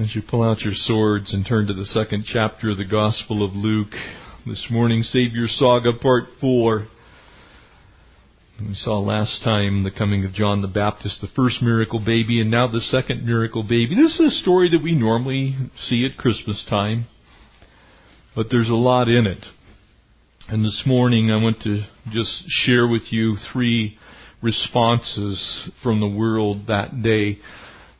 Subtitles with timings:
[0.00, 3.44] As you pull out your swords and turn to the second chapter of the Gospel
[3.44, 3.92] of Luke,
[4.46, 6.86] this morning, Savior Saga Part 4.
[8.66, 12.50] We saw last time the coming of John the Baptist, the first miracle baby, and
[12.50, 13.94] now the second miracle baby.
[13.94, 17.04] This is a story that we normally see at Christmas time,
[18.34, 19.44] but there's a lot in it.
[20.48, 23.98] And this morning I want to just share with you three
[24.40, 27.38] responses from the world that day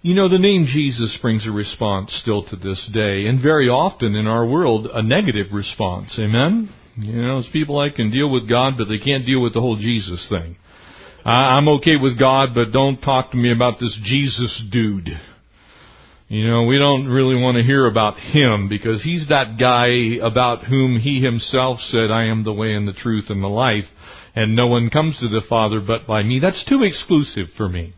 [0.03, 4.15] you know, the name Jesus brings a response still to this day, and very often
[4.15, 6.19] in our world, a negative response.
[6.19, 6.73] Amen?
[6.97, 9.61] You know, there's people that can deal with God, but they can't deal with the
[9.61, 10.57] whole Jesus thing.
[11.25, 15.11] I'm okay with God, but don't talk to me about this Jesus dude.
[16.29, 20.65] You know, we don't really want to hear about him because he's that guy about
[20.65, 23.85] whom he himself said, I am the way and the truth and the life,
[24.35, 26.39] and no one comes to the Father but by me.
[26.41, 27.95] That's too exclusive for me.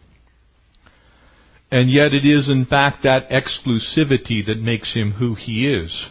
[1.73, 6.06] And yet it is in fact that exclusivity that makes him who he is.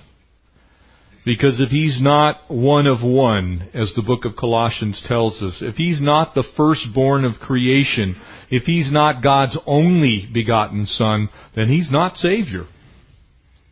[1.24, 5.76] Because if he's not one of one, as the book of Colossians tells us, if
[5.76, 11.92] he's not the firstborn of creation, if he's not God's only begotten son, then he's
[11.92, 12.66] not Savior.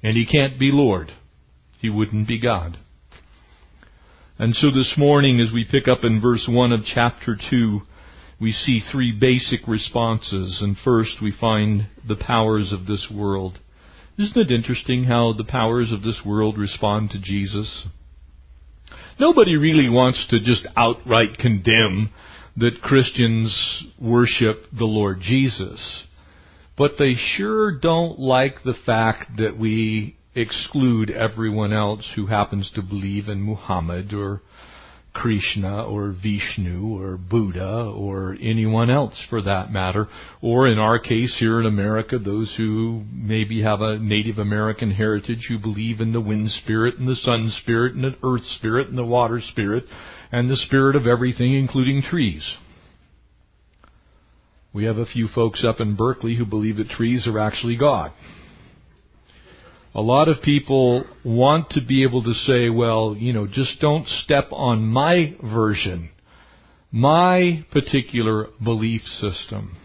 [0.04, 1.12] And he can't be Lord.
[1.82, 2.78] He wouldn't be God.
[4.38, 7.82] And so this morning, as we pick up in verse 1 of chapter 2,
[8.40, 10.60] we see three basic responses.
[10.62, 13.60] And first, we find the powers of this world.
[14.18, 17.88] Isn't it interesting how the powers of this world respond to Jesus?
[19.20, 22.12] Nobody really wants to just outright condemn
[22.58, 26.06] that Christians worship the Lord Jesus.
[26.78, 32.82] But they sure don't like the fact that we exclude everyone else who happens to
[32.82, 34.42] believe in Muhammad or
[35.14, 40.08] Krishna or Vishnu or Buddha or anyone else for that matter.
[40.42, 45.48] Or in our case here in America, those who maybe have a Native American heritage
[45.50, 48.98] who believe in the wind spirit and the sun spirit and the earth spirit and
[48.98, 49.86] the water spirit
[50.32, 52.56] and the spirit of everything including trees.
[54.72, 58.12] We have a few folks up in Berkeley who believe that trees are actually God.
[59.96, 64.08] A lot of people want to be able to say, well, you know, just don't
[64.08, 66.12] step on my version,
[66.92, 69.78] my particular belief system.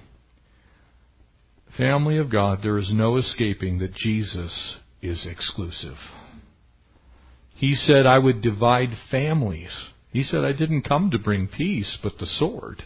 [1.76, 5.96] Family of God, there is no escaping that Jesus is exclusive.
[7.54, 9.90] He said, I would divide families.
[10.12, 12.84] He said, I didn't come to bring peace, but the sword.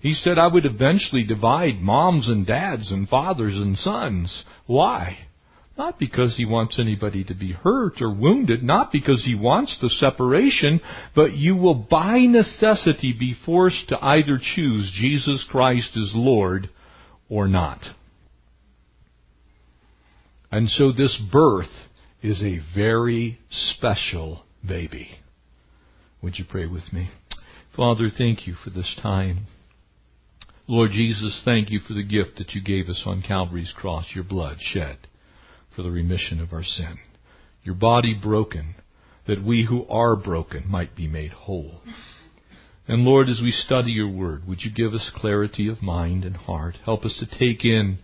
[0.00, 4.44] He said, I would eventually divide moms and dads and fathers and sons.
[4.66, 5.25] Why?
[5.76, 9.90] Not because he wants anybody to be hurt or wounded, not because he wants the
[9.90, 10.80] separation,
[11.14, 16.70] but you will by necessity be forced to either choose Jesus Christ as Lord
[17.28, 17.80] or not.
[20.50, 21.66] And so this birth
[22.22, 25.10] is a very special baby.
[26.22, 27.10] Would you pray with me?
[27.76, 29.40] Father, thank you for this time.
[30.66, 34.24] Lord Jesus, thank you for the gift that you gave us on Calvary's cross, your
[34.24, 34.96] blood shed
[35.76, 36.98] for the remission of our sin.
[37.62, 38.76] Your body broken,
[39.26, 41.82] that we who are broken might be made whole.
[42.88, 46.36] And Lord, as we study your word, would you give us clarity of mind and
[46.36, 46.76] heart?
[46.84, 47.98] Help us to take in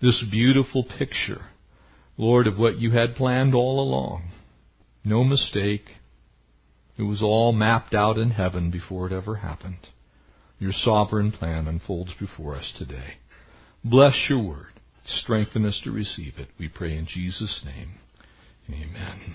[0.00, 1.42] this beautiful picture,
[2.16, 4.30] Lord, of what you had planned all along.
[5.04, 5.86] No mistake.
[6.96, 9.88] It was all mapped out in heaven before it ever happened.
[10.60, 13.14] Your sovereign plan unfolds before us today.
[13.84, 14.77] Bless your word.
[15.08, 16.48] Strengthen us to receive it.
[16.58, 17.92] We pray in Jesus' name.
[18.68, 19.34] Amen.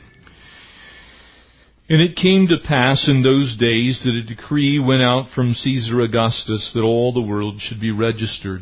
[1.90, 6.02] And it came to pass in those days that a decree went out from Caesar
[6.02, 8.62] Augustus that all the world should be registered.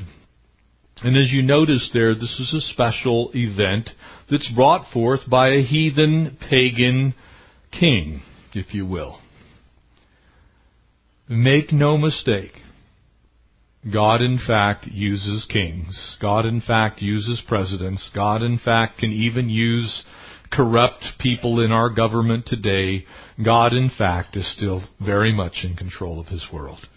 [1.03, 3.89] And as you notice there, this is a special event
[4.29, 7.13] that's brought forth by a heathen pagan
[7.71, 8.21] king,
[8.53, 9.19] if you will.
[11.27, 12.53] Make no mistake,
[13.89, 16.17] God in fact uses kings.
[16.21, 18.11] God in fact uses presidents.
[18.13, 20.03] God in fact can even use
[20.51, 23.05] corrupt people in our government today.
[23.43, 26.87] God in fact is still very much in control of His world.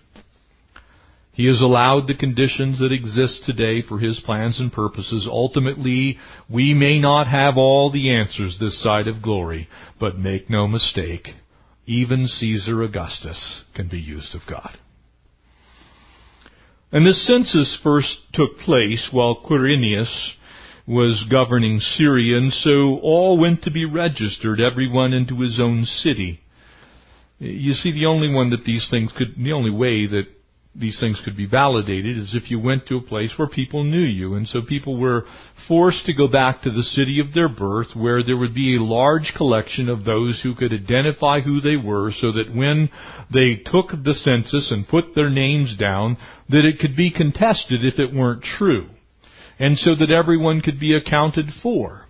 [1.33, 5.27] He has allowed the conditions that exist today for His plans and purposes.
[5.29, 6.19] Ultimately,
[6.51, 9.69] we may not have all the answers this side of glory,
[9.99, 11.29] but make no mistake,
[11.87, 14.79] even Caesar Augustus can be used of God.
[16.95, 20.35] And this census first took place while Quirinius
[20.87, 26.39] was governing Syria, and so all went to be registered, everyone into his own city.
[27.41, 30.27] You see, the only one that these things could, the only way that
[30.77, 34.05] these things could be validated is if you went to a place where people knew
[34.05, 34.35] you.
[34.35, 35.25] And so people were
[35.69, 38.83] forced to go back to the city of their birth where there would be a
[38.83, 42.91] large collection of those who could identify who they were so that when
[43.33, 46.17] they took the census and put their names down,
[46.49, 48.89] that it could be contested if it weren't true.
[49.61, 52.07] And so that everyone could be accounted for.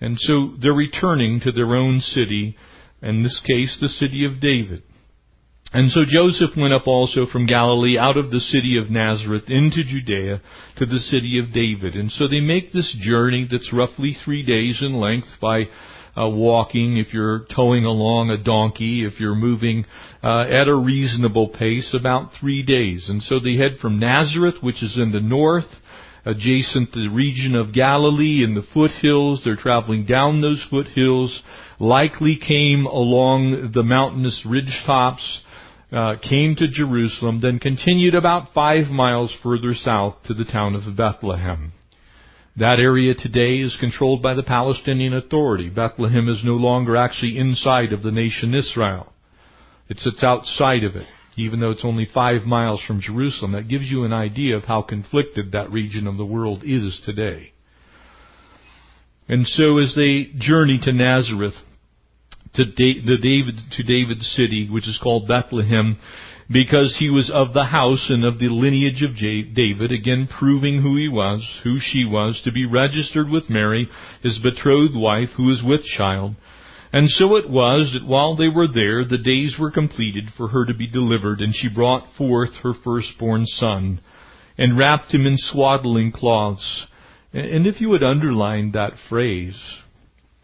[0.00, 2.56] And so they're returning to their own city,
[3.00, 4.82] in this case the city of David.
[5.74, 9.82] And so Joseph went up also from Galilee out of the city of Nazareth into
[9.82, 10.40] Judea
[10.76, 11.96] to the city of David.
[11.96, 15.64] And so they make this journey that's roughly three days in length by
[16.16, 19.84] uh, walking, if you're towing along a donkey, if you're moving
[20.22, 23.08] uh, at a reasonable pace, about three days.
[23.08, 25.64] And so they head from Nazareth, which is in the north,
[26.24, 29.42] adjacent to the region of Galilee in the foothills.
[29.44, 31.42] They're traveling down those foothills,
[31.80, 35.40] likely came along the mountainous ridge tops
[35.94, 40.96] uh, came to Jerusalem, then continued about five miles further south to the town of
[40.96, 41.72] Bethlehem.
[42.56, 45.68] That area today is controlled by the Palestinian Authority.
[45.70, 49.12] Bethlehem is no longer actually inside of the nation Israel.
[49.88, 51.06] It sits outside of it,
[51.36, 53.52] even though it's only five miles from Jerusalem.
[53.52, 57.52] That gives you an idea of how conflicted that region of the world is today.
[59.28, 61.54] And so as they journey to Nazareth,
[62.54, 65.98] to the David to David's city, which is called Bethlehem,
[66.50, 70.96] because he was of the house and of the lineage of David, again proving who
[70.96, 73.88] he was, who she was, to be registered with Mary,
[74.22, 76.34] his betrothed wife, who was with child.
[76.92, 80.64] And so it was that while they were there, the days were completed for her
[80.66, 84.00] to be delivered, and she brought forth her firstborn son,
[84.56, 86.86] and wrapped him in swaddling cloths.
[87.32, 89.60] And if you would underline that phrase,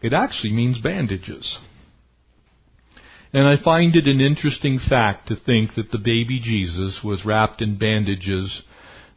[0.01, 1.57] it actually means bandages.
[3.33, 7.61] And I find it an interesting fact to think that the baby Jesus was wrapped
[7.61, 8.63] in bandages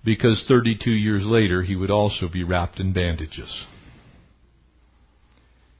[0.04, 3.66] because 32 years later he would also be wrapped in bandages.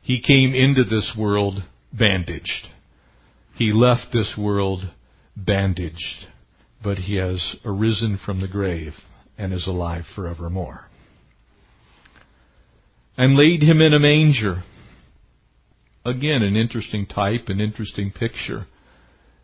[0.03, 2.69] He came into this world bandaged.
[3.55, 4.91] He left this world
[5.37, 6.27] bandaged,
[6.83, 8.95] but he has arisen from the grave
[9.39, 10.89] and is alive forevermore.
[13.17, 14.65] And laid him in a manger
[16.05, 18.67] Again, an interesting type, an interesting picture.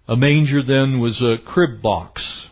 [0.07, 2.47] A manger then was a crib box.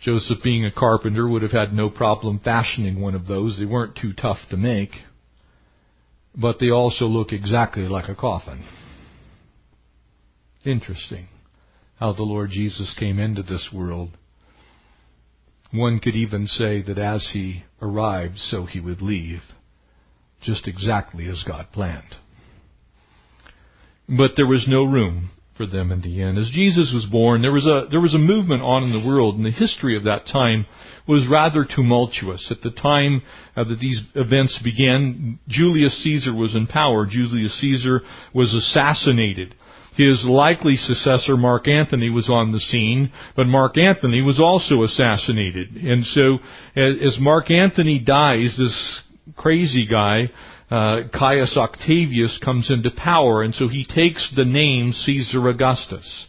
[0.00, 3.58] Joseph, being a carpenter, would have had no problem fashioning one of those.
[3.58, 4.90] They weren't too tough to make.
[6.36, 8.64] But they also look exactly like a coffin.
[10.64, 11.28] Interesting
[12.00, 14.10] how the Lord Jesus came into this world.
[15.70, 19.40] One could even say that as he arrived, so he would leave,
[20.42, 22.16] just exactly as God planned.
[24.08, 26.36] But there was no room for them in the end.
[26.36, 29.36] As Jesus was born, there was a there was a movement on in the world,
[29.36, 30.66] and the history of that time
[31.06, 32.50] was rather tumultuous.
[32.50, 33.22] At the time
[33.56, 37.06] uh, that these events began, Julius Caesar was in power.
[37.06, 38.00] Julius Caesar
[38.34, 39.54] was assassinated.
[39.96, 45.76] His likely successor, Mark Antony, was on the scene, but Mark Antony was also assassinated.
[45.76, 46.38] And so,
[46.74, 49.02] as Mark Antony dies, this
[49.36, 50.30] crazy guy
[50.70, 56.26] uh, Caius Octavius comes into power, and so he takes the name Caesar Augustus.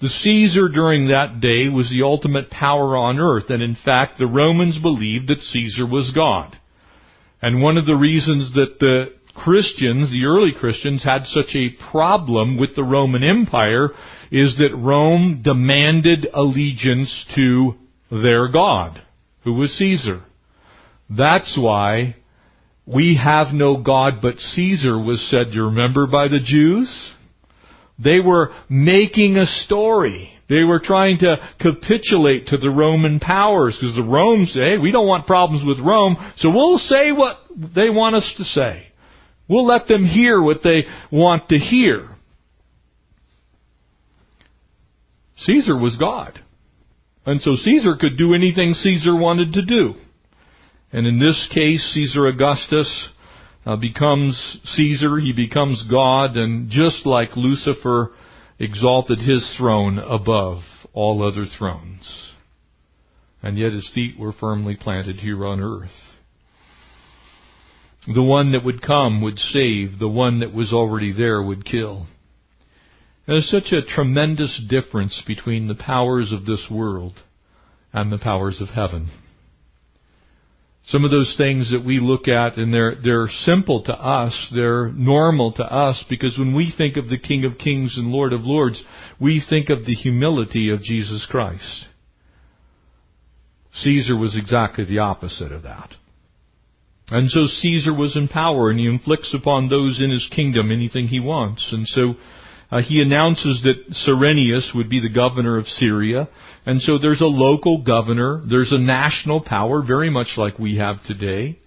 [0.00, 4.26] The Caesar during that day was the ultimate power on earth, and in fact the
[4.26, 6.58] Romans believed that Caesar was God.
[7.40, 12.58] And one of the reasons that the Christians, the early Christians, had such a problem
[12.58, 13.90] with the Roman Empire
[14.30, 17.74] is that Rome demanded allegiance to
[18.10, 19.02] their God,
[19.44, 20.24] who was Caesar.
[21.08, 22.16] That's why
[22.86, 27.14] we have no God but Caesar was said, you remember, by the Jews?
[27.98, 30.30] They were making a story.
[30.48, 34.92] They were trying to capitulate to the Roman powers because the Rome say, hey, we
[34.92, 38.86] don't want problems with Rome, so we'll say what they want us to say.
[39.48, 42.08] We'll let them hear what they want to hear.
[45.38, 46.40] Caesar was God.
[47.24, 49.94] And so Caesar could do anything Caesar wanted to do.
[50.96, 53.10] And in this case, Caesar Augustus
[53.66, 58.12] uh, becomes Caesar, he becomes God, and just like Lucifer
[58.58, 60.62] exalted his throne above
[60.94, 62.32] all other thrones.
[63.42, 65.90] And yet his feet were firmly planted here on earth.
[68.06, 72.06] The one that would come would save, the one that was already there would kill.
[73.26, 77.20] There's such a tremendous difference between the powers of this world
[77.92, 79.10] and the powers of heaven.
[80.86, 84.88] Some of those things that we look at and they're, they're simple to us, they're
[84.90, 88.42] normal to us because when we think of the King of Kings and Lord of
[88.42, 88.82] Lords,
[89.20, 91.86] we think of the humility of Jesus Christ.
[93.74, 95.90] Caesar was exactly the opposite of that.
[97.08, 101.08] And so Caesar was in power and he inflicts upon those in his kingdom anything
[101.08, 101.68] he wants.
[101.72, 102.14] And so
[102.70, 106.28] uh, he announces that Cyrenius would be the governor of Syria.
[106.64, 108.42] And so there's a local governor.
[108.48, 111.58] There's a national power, very much like we have today.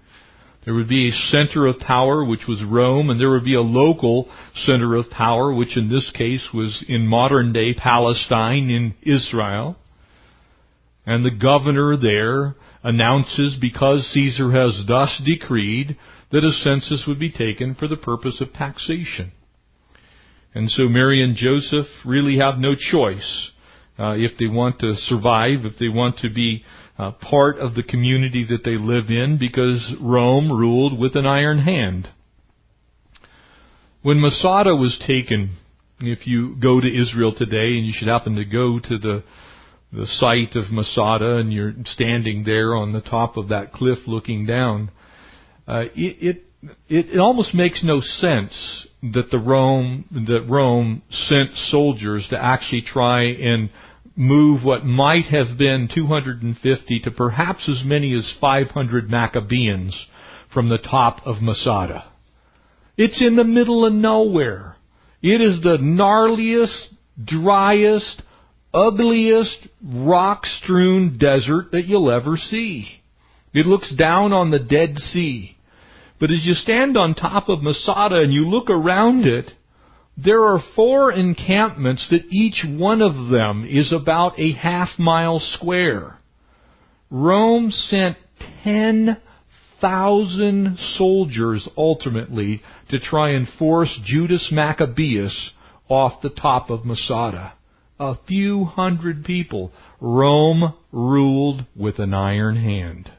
[0.65, 3.61] There would be a center of power, which was Rome, and there would be a
[3.61, 9.77] local center of power, which in this case was in modern day Palestine in Israel.
[11.05, 15.97] And the governor there announces, because Caesar has thus decreed,
[16.31, 19.31] that a census would be taken for the purpose of taxation.
[20.53, 23.51] And so Mary and Joseph really have no choice
[23.99, 26.63] uh, if they want to survive, if they want to be
[26.97, 31.59] uh, part of the community that they live in, because Rome ruled with an iron
[31.59, 32.09] hand.
[34.01, 35.57] When Masada was taken,
[35.99, 39.23] if you go to Israel today and you should happen to go to the
[39.91, 44.45] the site of Masada and you're standing there on the top of that cliff looking
[44.45, 44.91] down,
[45.67, 46.43] uh, it, it
[46.87, 52.81] it, it almost makes no sense that the Rome that Rome sent soldiers to actually
[52.81, 53.69] try and
[54.15, 60.07] move what might have been 250 to perhaps as many as 500 Maccabeans
[60.53, 62.11] from the top of Masada.
[62.97, 64.75] It's in the middle of nowhere.
[65.21, 66.87] It is the gnarliest,
[67.23, 68.21] driest,
[68.73, 72.87] ugliest, rock-strewn desert that you'll ever see.
[73.53, 75.55] It looks down on the Dead Sea.
[76.19, 79.51] But as you stand on top of Masada and you look around it,
[80.17, 86.19] there are four encampments that each one of them is about a half mile square.
[87.09, 88.17] Rome sent
[88.63, 95.51] 10,000 soldiers ultimately to try and force Judas Maccabeus
[95.87, 97.53] off the top of Masada.
[97.97, 99.71] A few hundred people.
[100.01, 103.09] Rome ruled with an iron hand.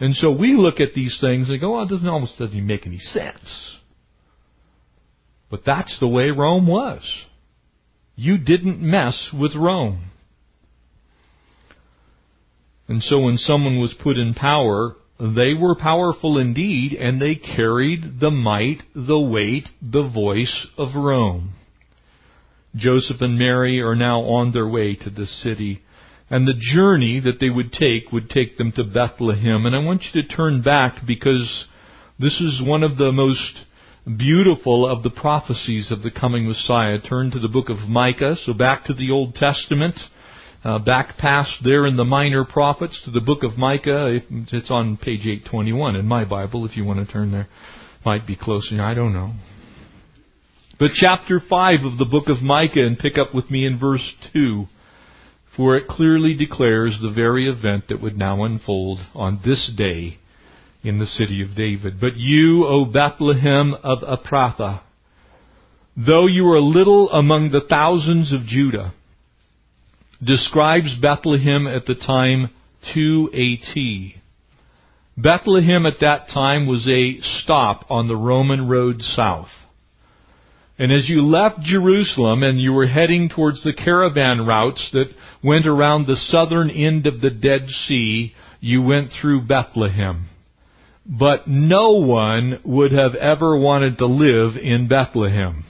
[0.00, 2.86] And so we look at these things and go, oh, it doesn't almost doesn't make
[2.86, 3.78] any sense.
[5.50, 7.02] But that's the way Rome was.
[8.16, 10.10] You didn't mess with Rome.
[12.88, 18.20] And so when someone was put in power, they were powerful indeed, and they carried
[18.20, 21.52] the might, the weight, the voice of Rome.
[22.74, 25.82] Joseph and Mary are now on their way to the city
[26.30, 29.66] and the journey that they would take would take them to Bethlehem.
[29.66, 31.66] And I want you to turn back because
[32.18, 33.64] this is one of the most
[34.16, 36.98] beautiful of the prophecies of the coming Messiah.
[37.00, 39.96] Turn to the book of Micah, so back to the Old Testament,
[40.64, 44.20] uh, back past there in the minor prophets to the book of Micah.
[44.30, 47.48] It's on page 821 in my Bible if you want to turn there.
[48.04, 49.32] Might be closer, I don't know.
[50.78, 54.14] But chapter 5 of the book of Micah and pick up with me in verse
[54.32, 54.66] 2
[55.56, 60.18] for it clearly declares the very event that would now unfold on this day
[60.82, 62.00] in the city of David.
[62.00, 64.82] But you, O Bethlehem of Ephrathah,
[65.96, 68.94] though you are little among the thousands of Judah,
[70.22, 72.50] describes Bethlehem at the time
[72.94, 74.16] to a T.
[75.16, 79.48] Bethlehem at that time was a stop on the Roman road south.
[80.80, 85.08] And as you left Jerusalem and you were heading towards the caravan routes that
[85.44, 90.30] went around the southern end of the Dead Sea, you went through Bethlehem.
[91.04, 95.64] But no one would have ever wanted to live in Bethlehem.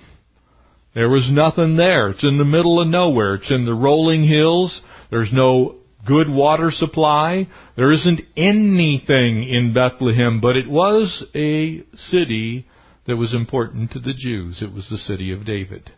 [0.94, 2.10] There was nothing there.
[2.10, 3.34] It's in the middle of nowhere.
[3.34, 4.80] It's in the rolling hills.
[5.10, 5.74] There's no
[6.06, 7.48] good water supply.
[7.76, 12.68] There isn't anything in Bethlehem, but it was a city
[13.10, 14.62] that was important to the Jews.
[14.62, 15.90] It was the city of David.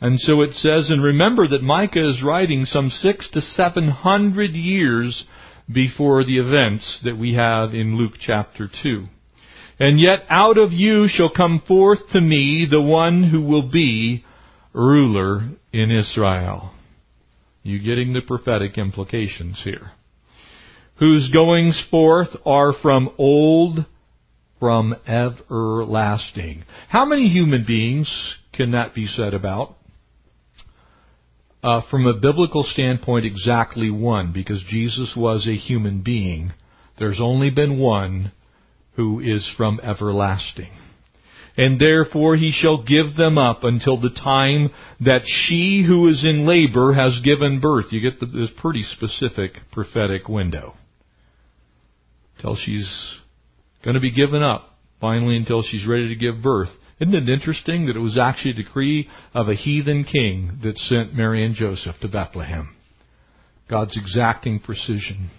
[0.00, 4.52] And so it says, and remember that Micah is writing some six to seven hundred
[4.52, 5.24] years
[5.72, 9.06] before the events that we have in Luke chapter 2.
[9.80, 14.24] And yet out of you shall come forth to me the one who will be
[14.72, 15.40] ruler
[15.72, 16.72] in Israel.
[17.64, 19.90] You getting the prophetic implications here.
[21.00, 23.86] Whose goings forth are from old
[24.58, 26.64] from everlasting.
[26.88, 29.76] How many human beings can that be said about?
[31.62, 36.52] Uh, from a biblical standpoint, exactly one, because Jesus was a human being.
[36.98, 38.32] There's only been one
[38.96, 40.70] who is from everlasting.
[41.56, 44.70] And therefore he shall give them up until the time
[45.00, 47.86] that she who is in labor has given birth.
[47.90, 50.74] You get the, this pretty specific prophetic window.
[52.40, 53.20] Till she's
[53.84, 56.70] going to be given up finally until she's ready to give birth.
[57.00, 61.14] Isn't it interesting that it was actually a decree of a heathen king that sent
[61.14, 62.74] Mary and Joseph to Bethlehem?
[63.68, 65.30] God's exacting precision.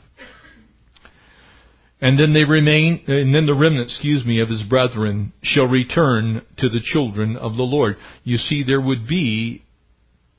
[2.01, 6.41] And then they remain, and then the remnant, excuse me, of his brethren shall return
[6.57, 7.95] to the children of the Lord.
[8.23, 9.63] You see, there would be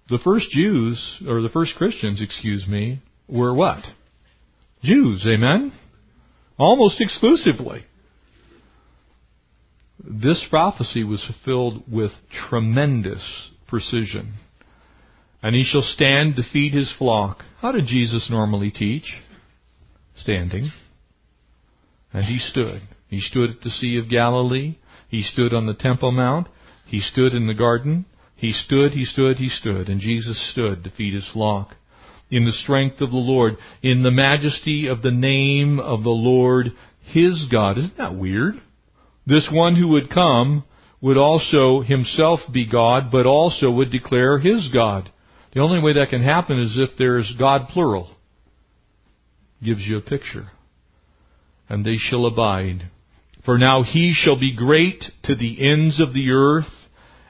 [0.09, 3.83] the first Jews, or the first Christians, excuse me, were what?
[4.83, 5.73] Jews, amen?
[6.59, 7.85] Almost exclusively.
[10.09, 12.13] This prophecy was fulfilled with
[12.49, 14.35] tremendous precision.
[15.43, 17.43] And he shall stand to feed his flock.
[17.61, 19.15] How did Jesus normally teach?
[20.17, 20.71] Standing.
[22.13, 22.83] And he stood.
[23.09, 24.79] He stood at the Sea of Galilee.
[25.09, 26.49] He stood on the Temple Mount.
[26.87, 28.07] He stood in the garden.
[28.37, 29.89] He stood, he stood, he stood.
[29.89, 31.75] And Jesus stood to feed his flock.
[32.31, 36.73] In the strength of the Lord, in the majesty of the name of the Lord,
[37.05, 37.79] his God.
[37.79, 38.61] Isn't that weird?
[39.27, 40.65] This one who would come
[41.01, 45.11] would also himself be God, but also would declare his God.
[45.53, 48.11] The only way that can happen is if there's God plural.
[49.63, 50.51] Gives you a picture.
[51.69, 52.91] And they shall abide.
[53.45, 56.89] For now he shall be great to the ends of the earth,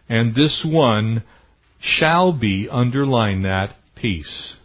[0.09, 1.23] and this one
[1.81, 4.57] shall be, underline that, peace.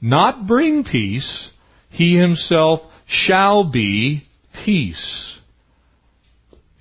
[0.00, 1.50] Not bring peace,
[1.90, 4.26] he himself shall be
[4.64, 5.40] peace.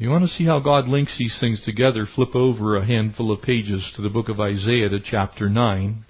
[0.01, 2.07] You want to see how God links these things together?
[2.15, 6.05] Flip over a handful of pages to the book of Isaiah to chapter 9.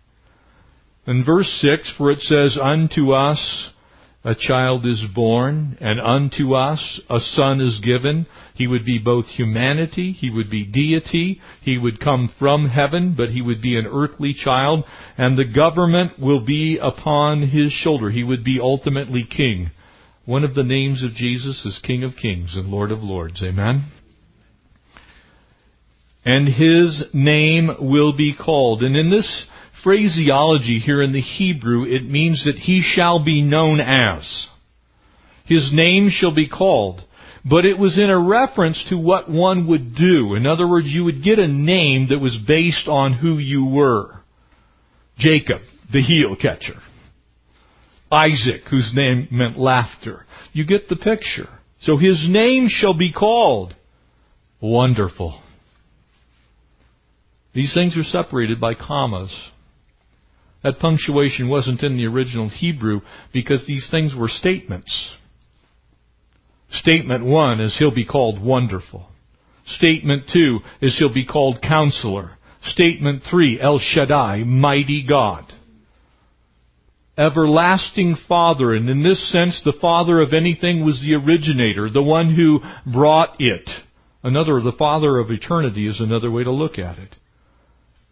[1.07, 3.71] In verse 6, for it says, Unto us
[4.23, 8.27] a child is born, and unto us a son is given.
[8.55, 13.31] He would be both humanity, he would be deity, he would come from heaven, but
[13.31, 14.85] he would be an earthly child,
[15.17, 18.09] and the government will be upon his shoulder.
[18.09, 19.71] He would be ultimately king.
[20.25, 23.41] One of the names of Jesus is King of Kings and Lord of Lords.
[23.43, 23.91] Amen?
[26.23, 28.83] And his name will be called.
[28.83, 29.47] And in this
[29.83, 34.47] phraseology here in the Hebrew, it means that he shall be known as.
[35.45, 37.01] His name shall be called.
[37.43, 40.35] But it was in a reference to what one would do.
[40.35, 44.21] In other words, you would get a name that was based on who you were.
[45.17, 46.79] Jacob, the heel catcher.
[48.11, 50.25] Isaac, whose name meant laughter.
[50.53, 51.49] You get the picture.
[51.79, 53.75] So his name shall be called
[54.61, 55.41] Wonderful.
[57.53, 59.35] These things are separated by commas.
[60.63, 63.01] That punctuation wasn't in the original Hebrew
[63.33, 65.15] because these things were statements.
[66.69, 69.07] Statement one is he'll be called wonderful.
[69.65, 72.37] Statement two is he'll be called counselor.
[72.63, 75.51] Statement three, El Shaddai, mighty God
[77.17, 78.73] everlasting Father.
[78.73, 82.59] And in this sense, the Father of anything was the originator, the one who
[82.91, 83.69] brought it.
[84.23, 87.15] Another, the Father of eternity is another way to look at it.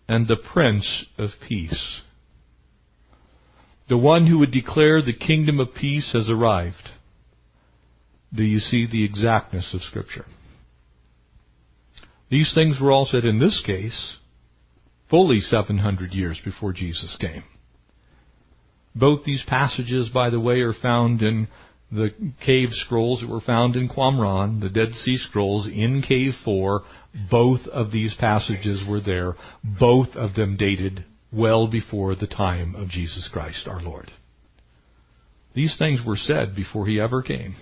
[0.07, 2.01] And the Prince of Peace.
[3.89, 6.89] The one who would declare the kingdom of peace has arrived.
[8.33, 10.25] Do you see the exactness of Scripture?
[12.29, 14.17] These things were all said in this case
[15.09, 17.43] fully 700 years before Jesus came.
[18.99, 21.47] Both these passages, by the way, are found in
[21.91, 22.09] the
[22.45, 26.81] cave scrolls that were found in Qumran, the Dead Sea Scrolls in Cave 4.
[27.31, 29.35] Both of these passages were there.
[29.63, 34.11] Both of them dated well before the time of Jesus Christ our Lord.
[35.55, 37.55] These things were said before he ever came.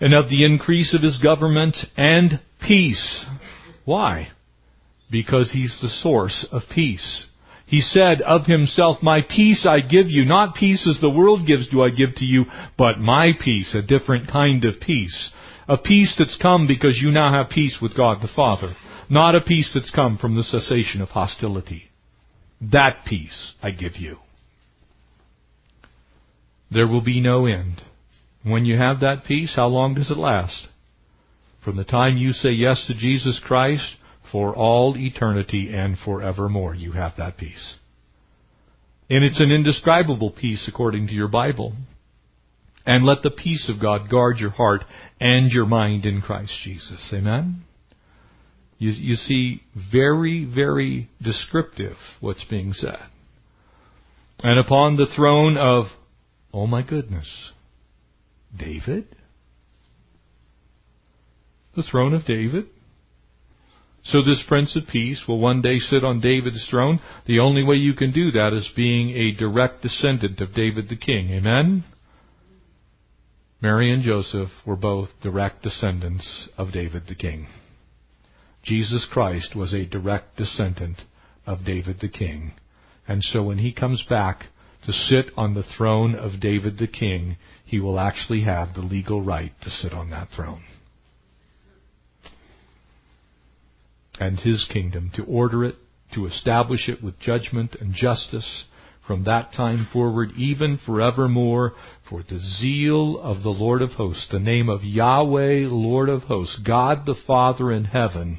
[0.00, 3.24] And of the increase of his government and peace.
[3.84, 4.30] Why?
[5.10, 7.26] Because he's the source of peace.
[7.72, 11.70] He said of himself, My peace I give you, not peace as the world gives
[11.70, 12.44] do I give to you,
[12.76, 15.32] but my peace, a different kind of peace.
[15.66, 18.74] A peace that's come because you now have peace with God the Father.
[19.08, 21.84] Not a peace that's come from the cessation of hostility.
[22.60, 24.18] That peace I give you.
[26.70, 27.80] There will be no end.
[28.42, 30.68] When you have that peace, how long does it last?
[31.64, 33.96] From the time you say yes to Jesus Christ
[34.32, 36.74] for all eternity and forevermore.
[36.74, 37.76] You have that peace.
[39.10, 41.74] And it's an indescribable peace according to your Bible.
[42.86, 44.84] And let the peace of God guard your heart
[45.20, 47.12] and your mind in Christ Jesus.
[47.14, 47.62] Amen?
[48.78, 52.98] You, you see, very, very descriptive what's being said.
[54.42, 55.84] And upon the throne of,
[56.52, 57.52] oh my goodness,
[58.58, 59.06] David?
[61.76, 62.66] The throne of David?
[64.04, 67.00] So this Prince of Peace will one day sit on David's throne.
[67.26, 70.96] The only way you can do that is being a direct descendant of David the
[70.96, 71.30] King.
[71.30, 71.84] Amen?
[73.60, 77.46] Mary and Joseph were both direct descendants of David the King.
[78.64, 81.02] Jesus Christ was a direct descendant
[81.46, 82.52] of David the King.
[83.06, 84.46] And so when he comes back
[84.86, 89.22] to sit on the throne of David the king, he will actually have the legal
[89.22, 90.62] right to sit on that throne.
[94.22, 95.74] And his kingdom, to order it,
[96.14, 98.66] to establish it with judgment and justice
[99.04, 101.72] from that time forward, even forevermore,
[102.08, 106.60] for the zeal of the Lord of hosts, the name of Yahweh, Lord of hosts,
[106.64, 108.38] God the Father in heaven,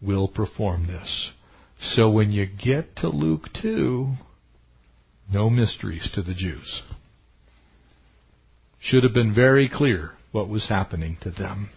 [0.00, 1.32] will perform this.
[1.80, 4.12] So when you get to Luke 2,
[5.32, 6.82] no mysteries to the Jews.
[8.78, 11.70] Should have been very clear what was happening to them.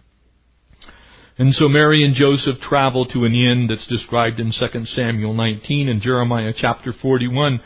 [1.40, 5.88] And so Mary and Joseph travel to an inn that's described in 2 Samuel 19
[5.88, 7.60] and Jeremiah chapter 41,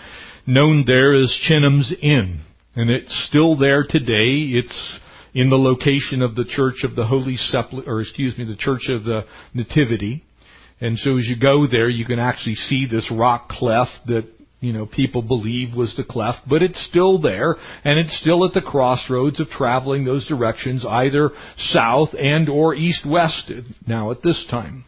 [0.46, 2.42] known there as Chimham's Inn.
[2.76, 4.54] And it's still there today.
[4.54, 5.00] It's
[5.34, 8.88] in the location of the Church of the Holy Sepulchre, or excuse me, the Church
[8.88, 9.22] of the
[9.54, 10.22] Nativity.
[10.80, 14.28] And so as you go there, you can actually see this rock cleft that
[14.64, 18.54] you know, people believe was the cleft, but it's still there, and it's still at
[18.54, 23.52] the crossroads of traveling those directions, either south and or east-west
[23.86, 24.84] now at this time.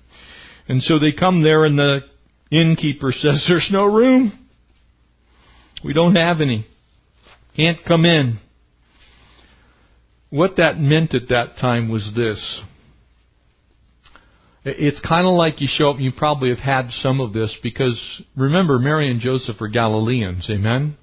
[0.68, 1.98] And so they come there and the
[2.50, 4.46] innkeeper says, there's no room.
[5.84, 6.66] We don't have any.
[7.54, 8.38] Can't come in.
[10.30, 12.62] What that meant at that time was this.
[14.68, 17.56] It's kind of like you show up, and you probably have had some of this
[17.62, 18.00] because
[18.34, 20.96] remember, Mary and Joseph are Galileans, amen?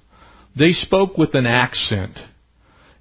[0.56, 2.18] They spoke with an accent.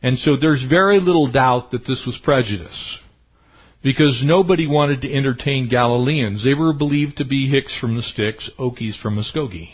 [0.02, 2.98] And so there's very little doubt that this was prejudice.
[3.84, 6.46] Because nobody wanted to entertain Galileans.
[6.46, 9.72] They were believed to be Hicks from the sticks, Okies from Muskogee.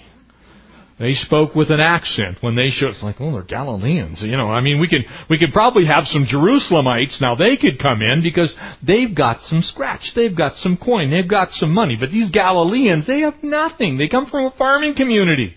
[1.00, 2.90] They spoke with an accent when they showed.
[2.90, 4.22] It's like, oh, they're Galileans.
[4.22, 7.36] You know, I mean, we could we could probably have some Jerusalemites now.
[7.36, 8.54] They could come in because
[8.86, 10.12] they've got some scratch.
[10.14, 11.10] They've got some coin.
[11.10, 11.96] They've got some money.
[11.98, 13.98] But these Galileans, they have nothing.
[13.98, 15.56] They come from a farming community.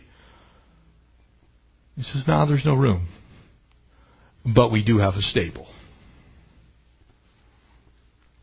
[1.96, 3.08] He says, no, there's no room.
[4.44, 5.66] But we do have a stable.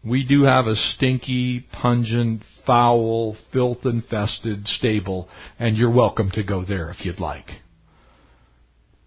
[0.04, 6.64] We do have a stinky, pungent, foul, filth infested stable, and you're welcome to go
[6.64, 7.50] there if you'd like.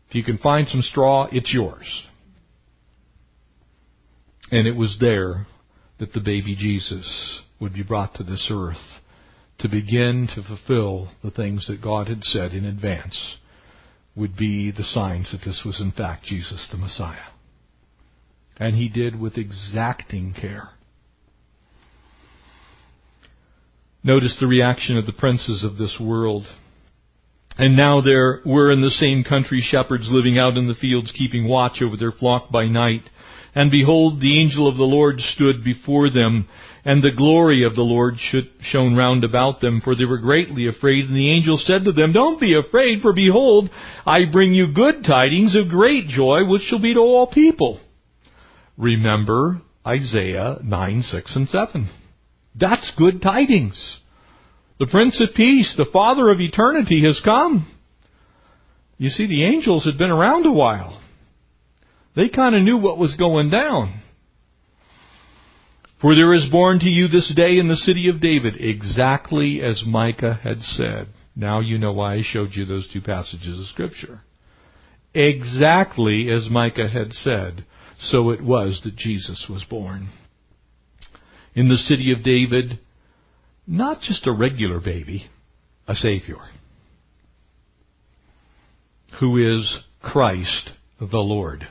[0.08, 2.02] If you can find some straw, it's yours.
[4.50, 5.46] And it was there
[5.98, 9.00] that the baby Jesus would be brought to this earth
[9.60, 13.36] to begin to fulfill the things that God had said in advance
[14.14, 17.30] would be the signs that this was in fact Jesus the Messiah.
[18.58, 20.70] And he did with exacting care.
[24.04, 26.44] Notice the reaction of the princes of this world.
[27.56, 31.46] And now there were in the same country shepherds living out in the fields, keeping
[31.46, 33.02] watch over their flock by night.
[33.54, 36.48] And behold, the angel of the Lord stood before them,
[36.84, 38.14] and the glory of the Lord
[38.62, 41.04] shone round about them, for they were greatly afraid.
[41.04, 43.70] And the angel said to them, Don't be afraid, for behold,
[44.06, 47.78] I bring you good tidings of great joy, which shall be to all people.
[48.78, 52.01] Remember Isaiah 9, 6, and 7.
[52.54, 53.98] That's good tidings.
[54.78, 57.70] The Prince of Peace, the Father of eternity, has come.
[58.98, 61.00] You see, the angels had been around a while.
[62.14, 64.00] They kind of knew what was going down.
[66.00, 69.84] For there is born to you this day in the city of David, exactly as
[69.86, 71.08] Micah had said.
[71.34, 74.20] Now you know why I showed you those two passages of Scripture.
[75.14, 77.64] Exactly as Micah had said,
[78.00, 80.08] so it was that Jesus was born
[81.54, 82.78] in the city of David,
[83.66, 85.26] not just a regular baby,
[85.86, 86.38] a Savior,
[89.20, 91.66] who is Christ the Lord.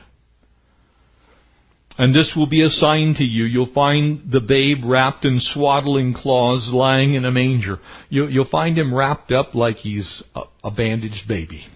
[1.98, 3.44] And this will be a sign to you.
[3.44, 7.80] You'll find the babe wrapped in swaddling cloths lying in a manger.
[8.08, 10.22] You'll find him wrapped up like he's
[10.64, 11.66] a bandaged baby.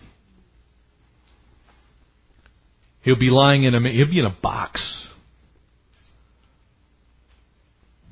[3.03, 5.06] He'll be lying in a, he'll be in a box.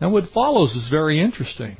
[0.01, 1.77] Now, what follows is very interesting.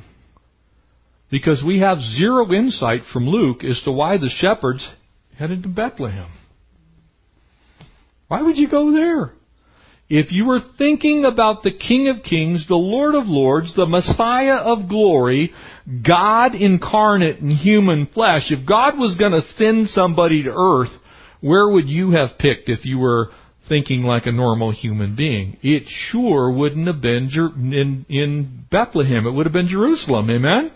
[1.29, 4.87] Because we have zero insight from Luke as to why the shepherds
[5.37, 6.29] headed to Bethlehem.
[8.27, 9.33] Why would you go there?
[10.07, 14.57] If you were thinking about the King of Kings, the Lord of Lords, the Messiah
[14.57, 15.51] of glory,
[16.07, 20.91] God incarnate in human flesh, if God was going to send somebody to earth,
[21.41, 23.29] where would you have picked if you were
[23.67, 25.57] thinking like a normal human being.
[25.61, 29.25] It sure wouldn't have been in, in Bethlehem.
[29.25, 30.29] It would have been Jerusalem.
[30.29, 30.71] Amen?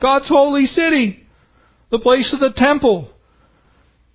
[0.00, 1.24] God's holy city.
[1.90, 3.10] The place of the temple.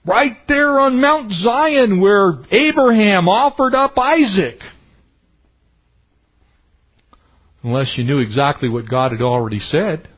[0.05, 4.59] Right there on Mount Zion where Abraham offered up Isaac.
[7.63, 10.09] Unless you knew exactly what God had already said.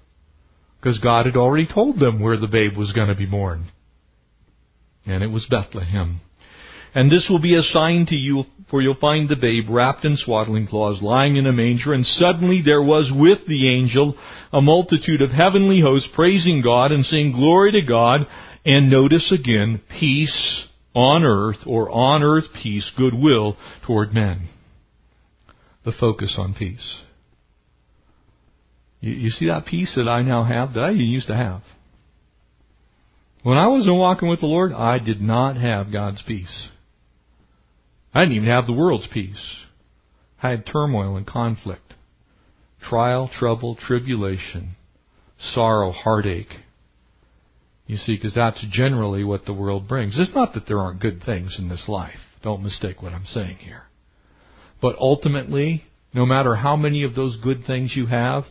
[0.79, 3.65] Because God had already told them where the babe was going to be born.
[5.05, 6.21] And it was Bethlehem.
[6.95, 10.15] And this will be a sign to you, for you'll find the babe wrapped in
[10.15, 11.93] swaddling cloths, lying in a manger.
[11.93, 14.17] And suddenly there was with the angel
[14.53, 18.21] a multitude of heavenly hosts praising God and saying, Glory to God.
[18.63, 24.47] And notice again, peace on earth, or on earth peace, goodwill toward men.
[25.83, 27.01] The focus on peace.
[29.01, 31.61] You, you see that peace that I now have that I used to have.
[33.43, 36.69] When I wasn't walking with the Lord, I did not have God's peace.
[38.15, 39.57] I didn't even have the world's peace.
[40.41, 41.93] I had turmoil and conflict,
[42.81, 44.77] trial, trouble, tribulation,
[45.37, 46.53] sorrow, heartache.
[47.87, 50.17] You see, because that's generally what the world brings.
[50.17, 52.19] It's not that there aren't good things in this life.
[52.41, 53.83] Don't mistake what I'm saying here.
[54.81, 58.45] But ultimately, no matter how many of those good things you have,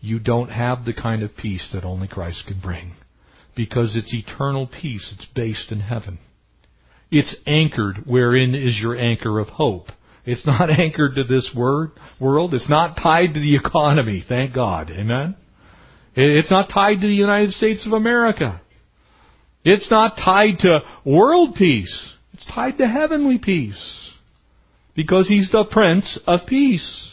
[0.00, 2.92] you don't have the kind of peace that only Christ can bring.
[3.56, 5.12] Because it's eternal peace.
[5.16, 6.18] It's based in heaven.
[7.10, 9.86] It's anchored wherein is your anchor of hope.
[10.24, 12.54] It's not anchored to this word, world.
[12.54, 14.90] It's not tied to the economy, thank God.
[14.90, 15.36] Amen?
[16.14, 18.60] It's not tied to the United States of America.
[19.64, 22.14] It's not tied to world peace.
[22.32, 24.12] It's tied to heavenly peace.
[24.94, 27.12] Because He's the Prince of Peace.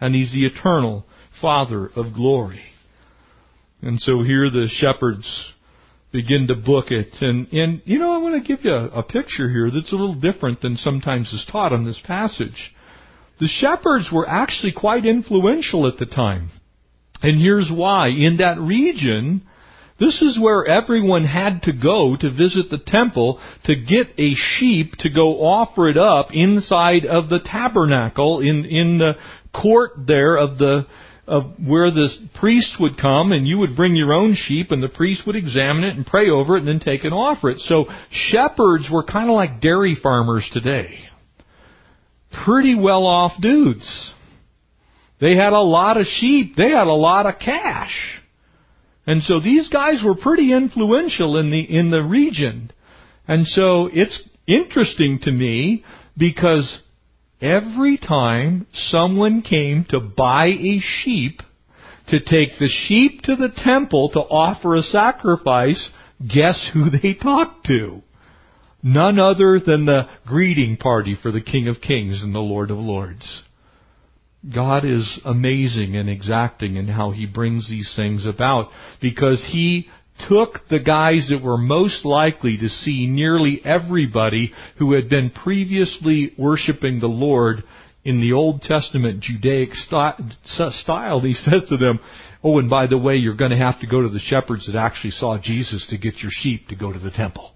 [0.00, 1.04] And He's the eternal
[1.40, 2.62] Father of glory.
[3.82, 5.52] And so here the shepherds
[6.12, 7.14] begin to book it.
[7.20, 9.96] And, and you know, I want to give you a, a picture here that's a
[9.96, 12.74] little different than sometimes is taught on this passage.
[13.40, 16.50] The shepherds were actually quite influential at the time.
[17.22, 18.08] And here's why.
[18.08, 19.42] In that region,
[19.98, 24.92] this is where everyone had to go to visit the temple to get a sheep
[25.00, 29.12] to go offer it up inside of the tabernacle in, in the
[29.52, 30.86] court there of the,
[31.28, 32.08] of where the
[32.40, 35.84] priest would come and you would bring your own sheep and the priest would examine
[35.84, 37.58] it and pray over it and then take and offer it.
[37.58, 40.98] So shepherds were kind of like dairy farmers today.
[42.44, 44.12] Pretty well off dudes.
[45.20, 46.56] They had a lot of sheep.
[46.56, 47.94] They had a lot of cash.
[49.06, 52.70] And so these guys were pretty influential in the, in the region.
[53.26, 55.84] And so it's interesting to me
[56.16, 56.80] because
[57.40, 61.40] Every time someone came to buy a sheep,
[62.08, 67.66] to take the sheep to the temple to offer a sacrifice, guess who they talked
[67.66, 68.02] to?
[68.82, 72.78] None other than the greeting party for the King of Kings and the Lord of
[72.78, 73.42] Lords.
[74.54, 78.70] God is amazing and exacting in how He brings these things about
[79.00, 79.88] because He
[80.28, 86.32] took the guys that were most likely to see nearly everybody who had been previously
[86.38, 87.62] worshiping the Lord
[88.04, 91.20] in the Old Testament Judaic style.
[91.20, 92.00] He said to them,
[92.42, 94.78] Oh, and by the way, you're going to have to go to the shepherds that
[94.78, 97.52] actually saw Jesus to get your sheep to go to the temple.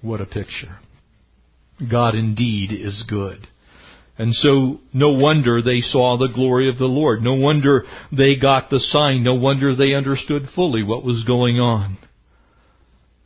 [0.00, 0.78] What a picture.
[1.90, 3.48] God indeed is good.
[4.18, 7.22] And so, no wonder they saw the glory of the Lord.
[7.22, 9.22] No wonder they got the sign.
[9.22, 11.98] No wonder they understood fully what was going on.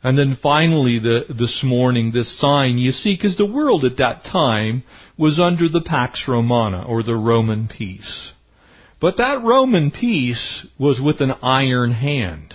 [0.03, 4.23] And then finally, the, this morning, this sign, you see, because the world at that
[4.23, 4.83] time
[5.17, 8.33] was under the Pax Romana, or the Roman peace.
[8.99, 12.53] But that Roman peace was with an iron hand.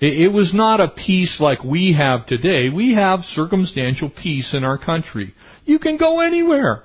[0.00, 2.68] It, it was not a peace like we have today.
[2.74, 5.34] We have circumstantial peace in our country.
[5.66, 6.82] You can go anywhere.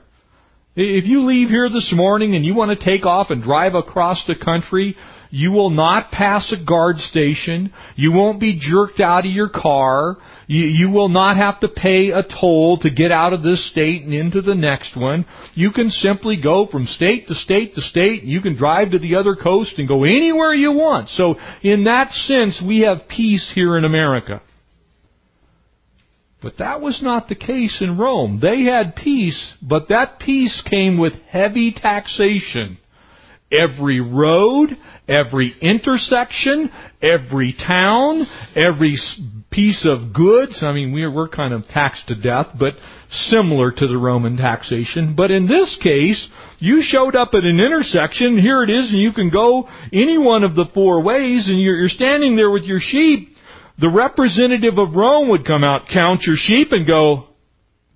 [0.75, 4.23] If you leave here this morning and you want to take off and drive across
[4.27, 4.95] the country,
[5.31, 7.73] you will not pass a guard station.
[7.95, 10.17] You won't be jerked out of your car.
[10.47, 14.03] You, you, will not have to pay a toll to get out of this state
[14.03, 15.25] and into the next one.
[15.53, 18.23] You can simply go from state to state to state.
[18.23, 21.09] You can drive to the other coast and go anywhere you want.
[21.09, 24.41] So in that sense, we have peace here in America.
[26.41, 28.39] But that was not the case in Rome.
[28.41, 32.77] They had peace, but that peace came with heavy taxation.
[33.51, 36.71] Every road, every intersection,
[37.01, 38.25] every town,
[38.55, 38.97] every
[39.51, 40.59] piece of goods.
[40.61, 42.73] I mean, we're, we're kind of taxed to death, but
[43.11, 45.15] similar to the Roman taxation.
[45.17, 49.11] But in this case, you showed up at an intersection, here it is, and you
[49.11, 52.79] can go any one of the four ways, and you're, you're standing there with your
[52.79, 53.28] sheep,
[53.79, 57.27] the representative of Rome would come out, count your sheep, and go,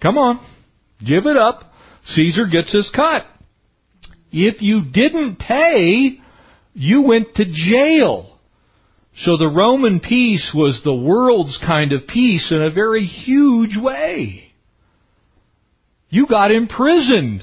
[0.01, 0.45] come on,
[1.05, 1.71] give it up.
[2.05, 3.25] Caesar gets his cut.
[4.31, 6.19] If you didn't pay,
[6.73, 8.39] you went to jail.
[9.17, 14.51] So the Roman peace was the world's kind of peace in a very huge way.
[16.09, 17.41] You got imprisoned.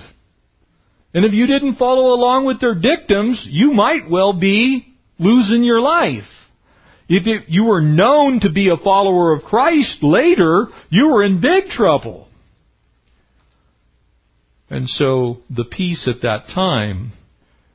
[1.13, 5.81] And if you didn't follow along with their dictums, you might well be losing your
[5.81, 6.25] life.
[7.13, 11.41] If it, you were known to be a follower of Christ later, you were in
[11.41, 12.29] big trouble.
[14.71, 17.11] And so the peace at that time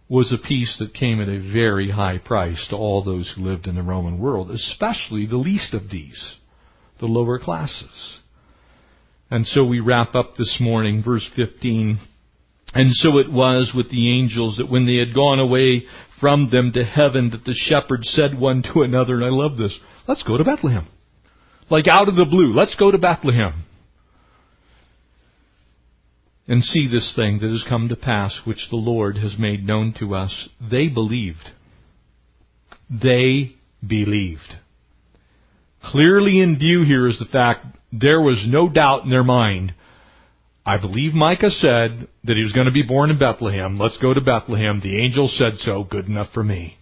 [0.08, 3.68] was a peace that came at a very high price to all those who lived
[3.68, 6.38] in the Roman world, especially the least of these,
[7.02, 8.22] the lower classes.
[9.30, 12.00] And so we wrap up this morning, verse 15.
[12.74, 15.84] And so it was with the angels that when they had gone away
[16.20, 19.78] from them to heaven, that the shepherds said one to another, and I love this,
[20.08, 20.88] let's go to Bethlehem.
[21.70, 23.64] Like out of the blue, let's go to Bethlehem.
[26.48, 29.96] And see this thing that has come to pass, which the Lord has made known
[30.00, 30.48] to us.
[30.62, 31.50] They believed.
[32.90, 34.60] They believed.
[35.84, 39.74] Clearly in view here is the fact there was no doubt in their mind
[40.66, 43.78] I believe Micah said that he was going to be born in Bethlehem.
[43.78, 44.80] Let's go to Bethlehem.
[44.82, 45.84] The angel said so.
[45.84, 46.78] Good enough for me.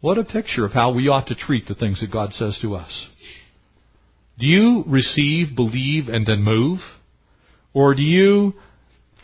[0.00, 2.76] What a picture of how we ought to treat the things that God says to
[2.76, 3.08] us.
[4.38, 6.78] Do you receive, believe, and then move?
[7.74, 8.54] Or do you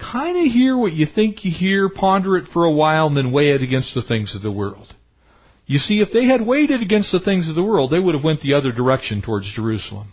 [0.01, 3.31] kind of hear what you think you hear, ponder it for a while, and then
[3.31, 4.93] weigh it against the things of the world?
[5.67, 8.17] You see, if they had weighed it against the things of the world, they would
[8.17, 10.09] have went the other direction towards Jerusalem.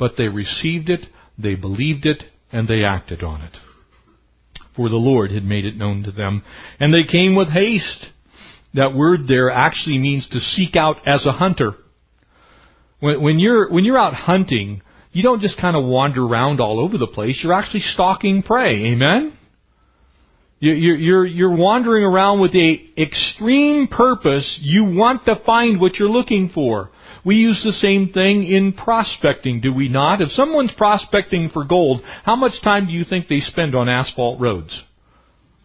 [0.00, 1.06] But they received it,
[1.38, 2.24] they believed it,
[2.54, 3.56] and they acted on it.
[4.76, 6.44] For the Lord had made it known to them.
[6.78, 8.06] And they came with haste.
[8.74, 11.72] That word there actually means to seek out as a hunter.
[13.00, 16.80] When, when you're, when you're out hunting, you don't just kind of wander around all
[16.80, 17.40] over the place.
[17.42, 18.92] You're actually stalking prey.
[18.92, 19.36] Amen?
[20.60, 24.58] You're, you're, you're wandering around with a extreme purpose.
[24.62, 26.90] You want to find what you're looking for.
[27.24, 30.20] We use the same thing in prospecting, do we not?
[30.20, 34.40] If someone's prospecting for gold, how much time do you think they spend on asphalt
[34.40, 34.82] roads?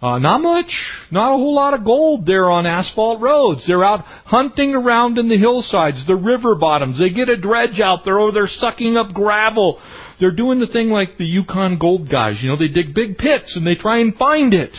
[0.01, 0.71] Uh, not much.
[1.11, 3.65] Not a whole lot of gold there on asphalt roads.
[3.67, 6.97] They're out hunting around in the hillsides, the river bottoms.
[6.97, 9.81] They get a dredge out there, or they're sucking up gravel.
[10.19, 12.37] They're doing the thing like the Yukon gold guys.
[12.41, 14.71] You know, they dig big pits and they try and find it.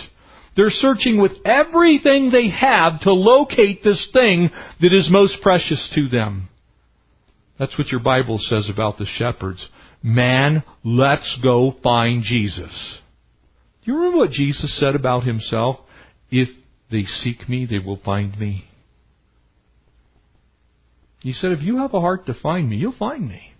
[0.56, 6.08] They're searching with everything they have to locate this thing that is most precious to
[6.08, 6.49] them.
[7.60, 9.68] That's what your Bible says about the shepherds.
[10.02, 12.98] Man, let's go find Jesus.
[13.84, 15.76] Do you remember what Jesus said about himself?
[16.30, 16.48] If
[16.90, 18.64] they seek me, they will find me.
[21.20, 23.52] He said, if you have a heart to find me, you'll find me.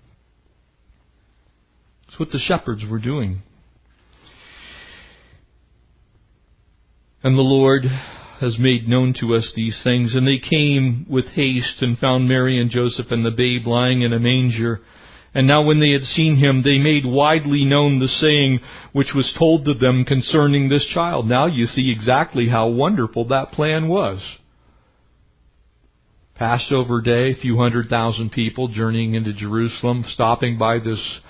[2.07, 3.43] That's what the shepherds were doing.
[7.23, 7.83] And the Lord
[8.41, 10.15] has made known to us these things.
[10.15, 14.13] And they came with haste and found Mary and Joseph and the babe lying in
[14.13, 14.81] a manger.
[15.35, 18.61] And now when they had seen him, they made widely known the saying
[18.93, 21.29] which was told to them concerning this child.
[21.29, 24.21] Now you see exactly how wonderful that plan was.
[26.35, 31.21] Passover day, a few hundred thousand people journeying into Jerusalem, stopping by this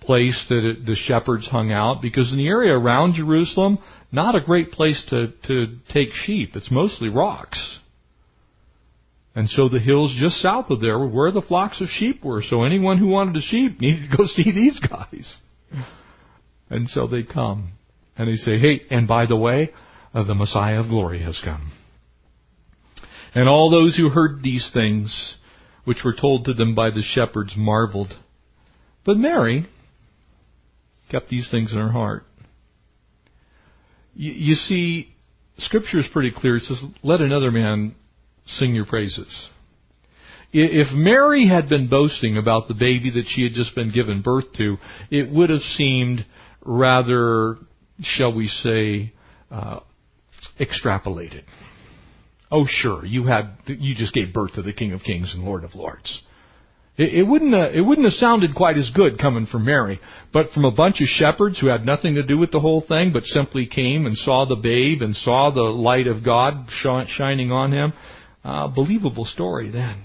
[0.00, 3.78] place that it, the shepherds hung out, because in the area around Jerusalem,
[4.10, 6.56] not a great place to, to take sheep.
[6.56, 7.78] It's mostly rocks.
[9.34, 12.42] And so the hills just south of there were where the flocks of sheep were.
[12.42, 15.42] So anyone who wanted a sheep needed to go see these guys.
[16.70, 17.72] And so they come.
[18.16, 19.70] And they say, hey, and by the way,
[20.12, 21.70] uh, the Messiah of glory has come.
[23.34, 25.36] And all those who heard these things,
[25.84, 28.14] which were told to them by the shepherds, marveled.
[29.04, 29.66] But Mary
[31.10, 32.24] kept these things in her heart.
[34.14, 35.14] You, you see,
[35.58, 36.56] Scripture is pretty clear.
[36.56, 37.94] It says, let another man
[38.46, 39.48] sing your praises.
[40.52, 44.46] If Mary had been boasting about the baby that she had just been given birth
[44.56, 44.78] to,
[45.10, 46.24] it would have seemed
[46.64, 47.56] rather,
[48.00, 49.12] shall we say,
[49.50, 49.80] uh,
[50.58, 51.42] extrapolated.
[52.50, 55.64] Oh, sure, you had you just gave birth to the King of Kings and Lord
[55.64, 56.22] of Lords.
[56.98, 60.00] It, it wouldn't have, it wouldn't have sounded quite as good coming from Mary,
[60.32, 63.12] but from a bunch of shepherds who had nothing to do with the whole thing,
[63.12, 67.72] but simply came and saw the babe and saw the light of God shining on
[67.72, 67.92] him.
[68.44, 70.02] Uh, believable story then.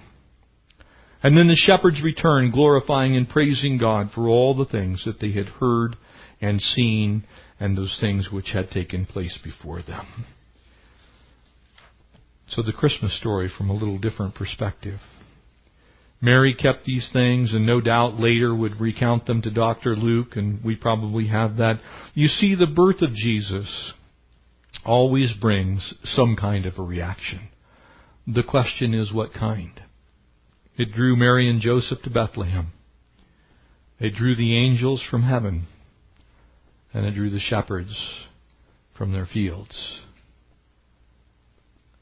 [1.23, 5.31] And then the shepherds returned, glorifying and praising God for all the things that they
[5.31, 5.95] had heard
[6.41, 7.25] and seen
[7.59, 10.05] and those things which had taken place before them.
[12.49, 14.99] So the Christmas story from a little different perspective.
[16.23, 19.93] Mary kept these things and no doubt later would recount them to Dr.
[19.93, 21.81] Luke, and we probably have that.
[22.13, 23.91] You see, the birth of Jesus
[24.85, 27.49] always brings some kind of a reaction.
[28.25, 29.81] The question is what kind?
[30.77, 32.67] It drew Mary and Joseph to Bethlehem.
[33.99, 35.67] It drew the angels from heaven.
[36.93, 37.93] And it drew the shepherds
[38.97, 40.03] from their fields.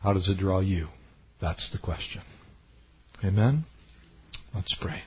[0.03, 0.89] How does it draw you?
[1.41, 2.21] That's the question.
[3.23, 3.65] Amen?
[4.53, 5.03] Let's pray.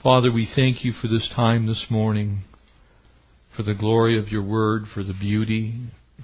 [0.00, 2.42] Father, we thank you for this time this morning,
[3.56, 5.74] for the glory of your word, for the beauty,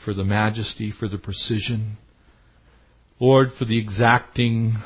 [0.05, 1.97] for the majesty, for the precision.
[3.18, 4.80] Lord, for the exacting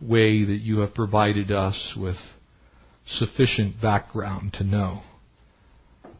[0.00, 2.14] way that you have provided us with
[3.06, 5.02] sufficient background to know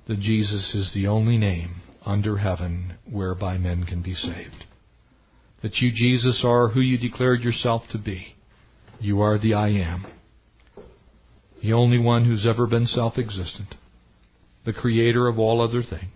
[0.09, 4.64] that Jesus is the only name under heaven whereby men can be saved.
[5.62, 8.34] That you, Jesus, are who you declared yourself to be.
[8.99, 10.07] You are the I am.
[11.62, 13.74] The only one who's ever been self-existent.
[14.64, 16.11] The creator of all other things.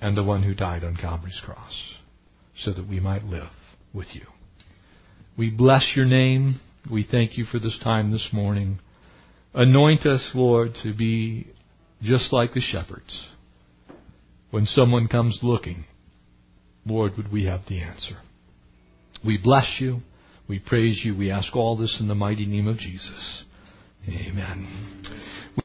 [0.00, 1.94] And the one who died on Calvary's cross
[2.56, 3.50] so that we might live
[3.92, 4.26] with you.
[5.36, 6.60] We bless your name.
[6.90, 8.78] We thank you for this time this morning.
[9.54, 11.48] Anoint us, Lord, to be
[12.02, 13.28] just like the shepherds.
[14.50, 15.84] When someone comes looking,
[16.84, 18.18] Lord, would we have the answer?
[19.24, 20.00] We bless you.
[20.48, 21.16] We praise you.
[21.16, 23.44] We ask all this in the mighty name of Jesus.
[24.08, 24.66] Amen.